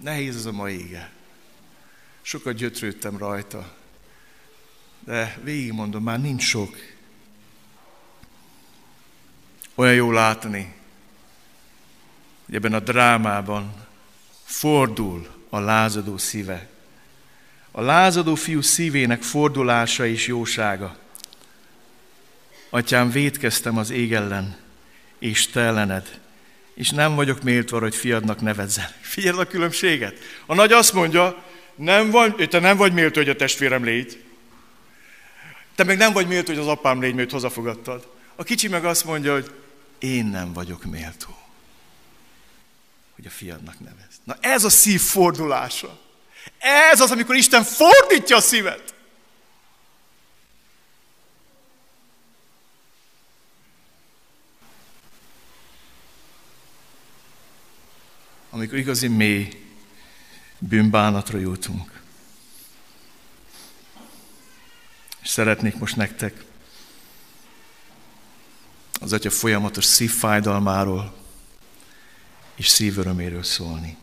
[0.05, 1.11] Nehéz ez a mai ége.
[2.23, 3.75] Sokat gyötrődtem rajta.
[5.01, 6.77] De végigmondom, már nincs sok.
[9.75, 10.75] Olyan jó látni,
[12.45, 13.87] hogy ebben a drámában
[14.45, 16.69] fordul a lázadó szíve.
[17.71, 20.97] A lázadó fiú szívének fordulása és jósága.
[22.71, 24.57] Atyám, védkeztem az ég ellen,
[25.19, 26.21] és te ellened,
[26.75, 28.89] és nem vagyok méltó hogy fiadnak nevezzen.
[29.01, 30.19] Figyeld a különbséget.
[30.47, 31.43] A nagy azt mondja,
[31.75, 34.25] nem vagy, te nem vagy méltó, hogy a testvérem légy.
[35.75, 38.09] Te meg nem vagy méltó, hogy az apám légy, mert hazafogadtad.
[38.37, 39.51] A kicsi meg azt mondja, hogy
[39.99, 41.39] én nem vagyok méltó,
[43.15, 44.21] hogy a fiadnak nevez.
[44.25, 46.01] Na ez a szív fordulása.
[46.91, 48.94] Ez az, amikor Isten fordítja a szívet.
[58.75, 59.49] Amikor igazi mély
[60.59, 62.03] bűnbánatra jutunk.
[65.23, 66.45] És szeretnék most nektek
[69.01, 71.17] az Atya folyamatos szívfájdalmáról
[72.55, 73.97] és szívöröméről szólni.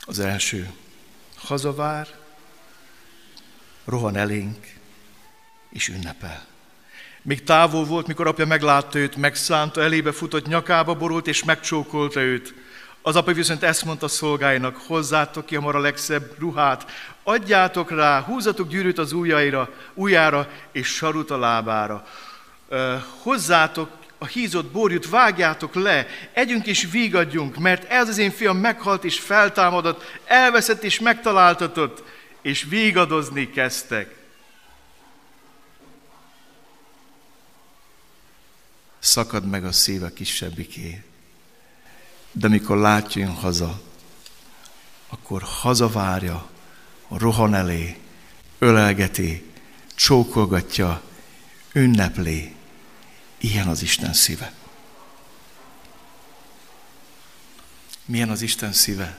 [0.00, 0.72] Az első,
[1.34, 2.18] hazavár,
[3.84, 4.74] rohan elénk
[5.70, 6.49] és ünnepel.
[7.30, 12.54] Még távol volt, mikor apja meglátta őt, megszánta, elébe futott, nyakába borult és megcsókolta őt.
[13.02, 16.90] Az apa viszont ezt mondta szolgáinak, hozzátok ki hamar a legszebb ruhát,
[17.22, 22.06] adjátok rá, húzatok gyűrűt az ujjaira, ujjára és sarut a lábára.
[23.22, 29.04] hozzátok a hízott borjút, vágjátok le, együnk és vígadjunk, mert ez az én fiam meghalt
[29.04, 32.02] és feltámadott, elveszett és megtaláltatott,
[32.42, 34.19] és vígadozni kezdtek.
[39.00, 41.02] Szakad meg a szíve kisebbiké.
[42.32, 43.80] De mikor látja haza,
[45.08, 46.48] akkor hazavárja,
[47.08, 47.98] rohan elé,
[48.58, 49.52] ölelgeti,
[49.94, 51.02] csókolgatja,
[51.72, 52.54] ünnepli.
[53.38, 54.52] Ilyen az Isten szíve.
[58.04, 59.18] Milyen az Isten szíve?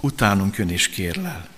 [0.00, 1.48] Utánunk jön és kérlel.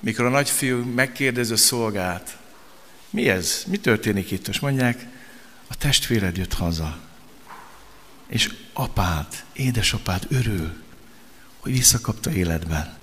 [0.00, 2.38] Mikor a nagyfiú megkérdezi a szolgát,
[3.14, 3.64] mi ez?
[3.66, 4.46] Mi történik itt?
[4.46, 5.06] Most mondják,
[5.66, 7.00] a testvéred jött haza.
[8.26, 10.82] És apád, édesapád örül,
[11.58, 12.98] hogy visszakapta életben.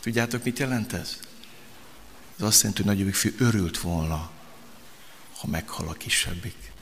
[0.00, 1.18] Tudjátok, mit jelent ez?
[2.36, 4.30] Ez azt jelenti, hogy nagyobbik fiú örült volna,
[5.38, 6.72] ha meghal a kisebbik.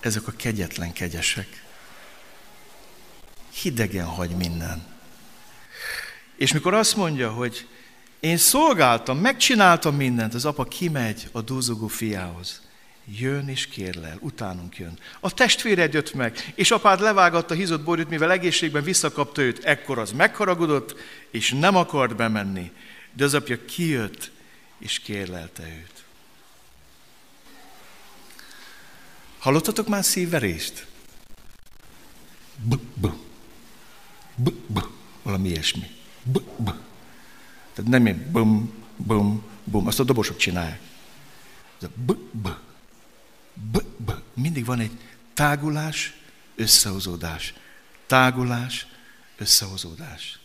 [0.00, 1.64] Ezek a kegyetlen kegyesek.
[3.52, 4.86] Hidegen hagy minden.
[6.36, 7.68] És mikor azt mondja, hogy
[8.20, 12.62] én szolgáltam, megcsináltam mindent, az apa kimegy a dúzogó fiához.
[13.04, 14.98] Jön és kérlel, utánunk jön.
[15.20, 19.64] A testvéred jött meg, és apád levágatta hízott borjút, mivel egészségben visszakapta őt.
[19.64, 20.94] Ekkor az megharagudott,
[21.30, 22.72] és nem akart bemenni.
[23.12, 24.30] De az apja kijött,
[24.78, 26.04] és kérlelte őt.
[29.38, 30.86] Hallottatok már szívverést?
[32.62, 33.06] B-b.
[34.34, 34.78] B-b.
[35.22, 35.90] Valami ilyesmi.
[36.22, 36.70] B-b.
[37.78, 40.80] Tehát nem én bum, bum, bum, azt a dobosok csinálják.
[41.80, 42.48] Ez a b, b,
[43.54, 44.12] b, b.
[44.34, 44.98] Mindig van egy
[45.34, 46.16] tágulás,
[46.56, 47.54] összehozódás.
[48.06, 48.86] Tágulás,
[49.36, 50.38] összehozódás.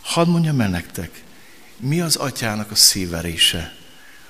[0.00, 1.24] Hadd mondjam el nektek,
[1.76, 3.76] mi az atyának a szíverése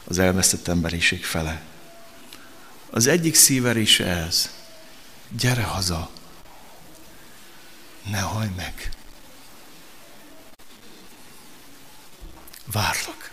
[0.05, 1.63] az elvesztett emberiség fele?
[2.91, 4.51] Az egyik szíverése ez.
[5.29, 6.11] Gyere haza,
[8.11, 8.91] ne hajj meg.
[12.65, 13.31] Várlak.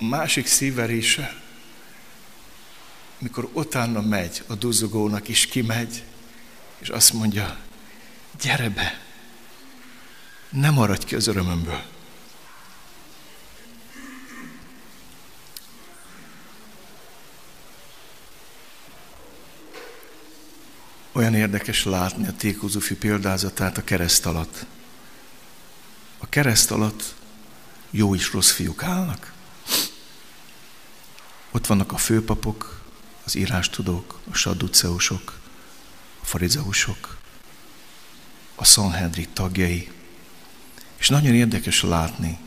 [0.00, 1.42] A másik szíverése,
[3.18, 6.04] mikor utána megy a duzogónak is kimegy,
[6.78, 7.58] és azt mondja,
[8.40, 9.00] gyere be,
[10.50, 11.82] ne maradj ki az örömömből.
[21.12, 24.66] Olyan érdekes látni a tékozófi példázatát a kereszt alatt.
[26.24, 27.14] A kereszt alatt
[27.90, 29.32] jó és rossz fiúk állnak.
[31.50, 32.82] Ott vannak a főpapok,
[33.24, 35.38] az írástudók, a sadduceusok,
[36.20, 37.16] a farizeusok,
[38.54, 39.90] a Sanhedrin tagjai.
[40.96, 42.38] És nagyon érdekes látni,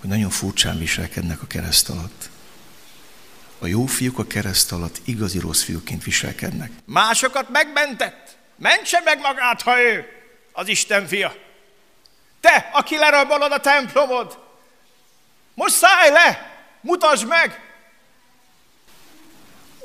[0.00, 2.30] hogy nagyon furcsán viselkednek a kereszt alatt.
[3.58, 6.70] A jó fiúk a kereszt alatt igazi rossz fiúként viselkednek.
[6.84, 8.36] Másokat megmentett.
[8.56, 10.04] Mentse meg magát, ha ő
[10.52, 11.46] az Isten fia.
[12.40, 14.38] Te, aki lerabolod a templomod,
[15.54, 17.60] most szállj le, mutasd meg!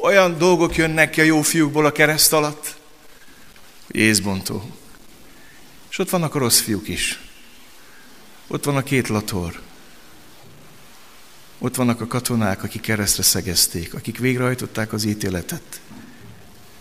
[0.02, 2.76] Olyan dolgok jönnek ki a jó fiúkból a kereszt alatt,
[3.86, 4.64] hogy észbontó.
[5.90, 7.20] És ott vannak a rossz fiúk is.
[8.48, 9.62] Ott van a két lator.
[11.60, 15.82] Ott vannak a katonák, akik keresztre szegezték, akik végrehajtották az ítéletet.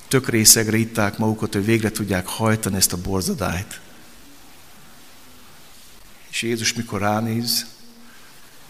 [0.08, 3.80] Tök részegre itták magukat, hogy végre tudják hajtani ezt a borzadályt.
[6.32, 7.66] És Jézus mikor ránéz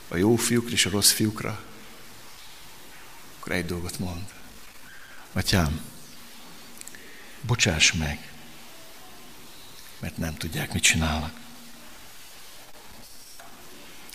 [0.08, 1.64] a jó fiúkra és a rossz fiúkra,
[3.38, 4.24] akkor egy dolgot mond.
[5.32, 5.80] Atyám,
[7.40, 8.30] bocsáss meg,
[9.98, 11.40] mert nem tudják, mit csinálnak.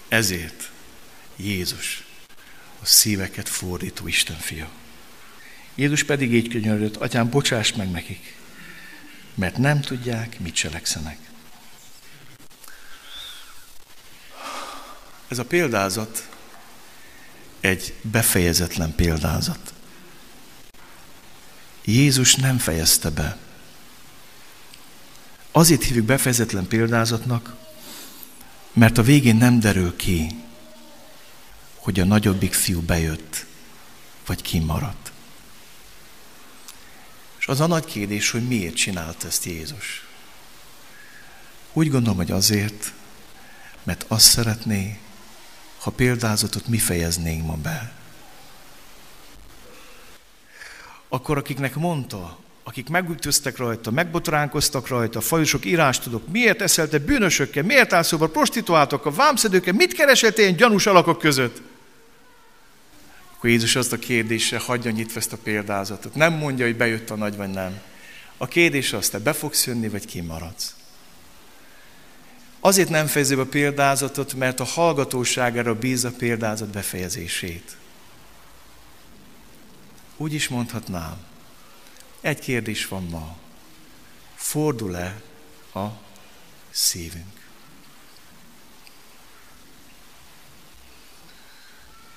[0.07, 0.71] Ezért
[1.35, 2.03] Jézus
[2.81, 4.69] a szíveket fordító Isten fia.
[5.75, 8.35] Jézus pedig így könyörült, atyám, bocsáss meg nekik,
[9.33, 11.17] mert nem tudják, mit cselekszenek.
[15.27, 16.29] Ez a példázat
[17.59, 19.73] egy befejezetlen példázat.
[21.85, 23.37] Jézus nem fejezte be.
[25.51, 27.55] Azért hívjuk befejezetlen példázatnak,
[28.73, 30.43] mert a végén nem derül ki,
[31.75, 33.45] hogy a nagyobbik fiú bejött,
[34.25, 35.11] vagy kimaradt.
[37.39, 40.05] És az a nagy kérdés, hogy miért csinált ezt Jézus.
[41.73, 42.93] Úgy gondolom, hogy azért,
[43.83, 44.99] mert azt szeretné,
[45.87, 47.91] ha példázatot mi fejeznénk ma be.
[51.09, 57.93] Akkor akiknek mondta, akik megütöztek rajta, megbotránkoztak rajta, fajosok írást tudok, miért eszelte bűnösökkel, miért
[57.93, 61.61] áll szóba prostituáltokkal, vámszedőkkel, mit keresett én gyanús alakok között?
[63.35, 66.15] Akkor Jézus azt a kérdésre hagyja nyitva ezt a példázatot.
[66.15, 67.79] Nem mondja, hogy bejött a nagy, vagy nem.
[68.37, 70.76] A kérdés az, te be fogsz jönni, vagy kimaradsz.
[72.67, 77.77] Azért nem fejezi a példázatot, mert a hallgatóságára bíz a példázat befejezését.
[80.17, 81.17] Úgy is mondhatnám,
[82.21, 83.37] egy kérdés van ma.
[84.35, 85.21] Fordul-e
[85.73, 85.85] a
[86.69, 87.49] szívünk?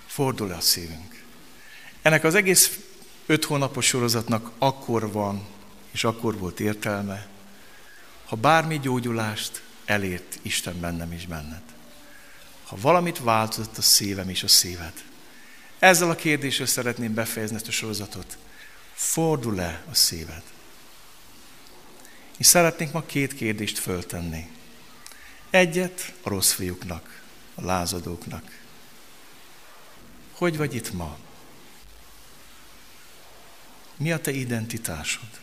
[0.07, 1.23] Fordul-e a szívünk?
[2.03, 2.79] Ennek az egész
[3.27, 5.47] öt hónapos sorozatnak akkor van,
[5.91, 7.29] és akkor volt értelme,
[8.25, 11.63] ha bármi gyógyulást elért Isten bennem és benned.
[12.65, 14.93] Ha valamit változott a szívem és a szíved.
[15.79, 18.39] Ezzel a kérdéssel szeretném befejezni ezt a sorozatot.
[18.93, 20.43] Fordul-e a szíved?
[22.37, 24.51] És szeretnénk ma két kérdést föltenni.
[25.51, 27.23] Egyet a rossz fiúknak,
[27.55, 28.61] a lázadóknak.
[30.33, 31.19] Hogy vagy itt ma?
[33.97, 35.41] Mi a te identitásod?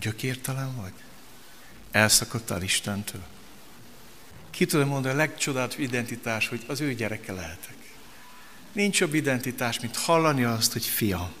[0.00, 0.92] Gyökértelen vagy?
[1.90, 3.22] Elszakadtál Istentől?
[4.50, 7.76] Ki tudom mondani a legcsodálatosabb identitás, hogy az ő gyereke lehetek.
[8.72, 11.32] Nincs jobb identitás, mint hallani azt, hogy fiam.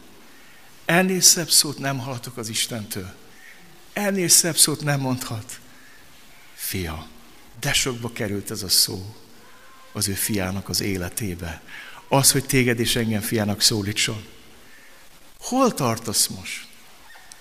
[0.84, 3.14] Ennél szebb szót nem hallhatok az Istentől.
[3.92, 5.60] Ennél szebb szót nem mondhat.
[6.54, 7.06] Fia,
[7.60, 9.16] de sokba került ez a szó
[9.92, 11.62] az ő fiának az életébe.
[12.08, 14.24] Az, hogy téged és engem fiának szólítson.
[15.38, 16.66] Hol tartasz most?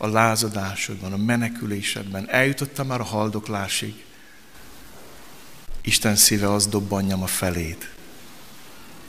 [0.04, 2.30] A lázadásodban, a menekülésedben.
[2.30, 4.06] Eljutottam már a haldoklásig.
[5.82, 7.94] Isten szíve az dobbanjam a felét.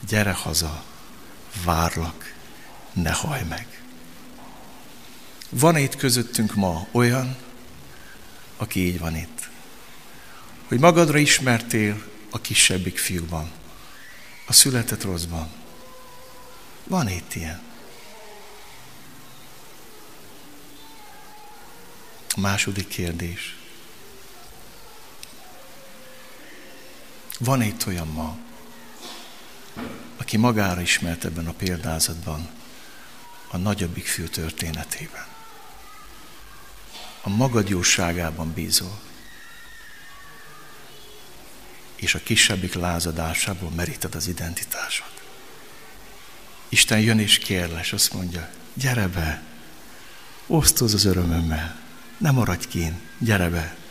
[0.07, 0.83] Gyere haza,
[1.65, 2.33] várlak,
[2.91, 3.81] ne haj meg.
[5.49, 7.35] Van itt közöttünk ma olyan,
[8.57, 9.49] aki így van itt.
[10.67, 13.51] Hogy magadra ismertél a kisebbik fiúban,
[14.47, 15.49] a született rosszban.
[16.83, 17.61] Van itt ilyen.
[22.35, 23.57] A második kérdés.
[27.39, 28.37] Van itt olyan ma,
[30.17, 32.49] aki magára ismert ebben a példázatban,
[33.47, 35.25] a nagyobbik fiú történetében.
[37.21, 38.99] A magad jóságában bízol,
[41.95, 45.11] és a kisebbik lázadásából meríted az identitásod.
[46.69, 49.43] Isten jön és kérles, azt mondja, gyere be,
[50.47, 51.82] osztozz az örömömmel,
[52.23, 53.82] ne maradj kín, gyere be.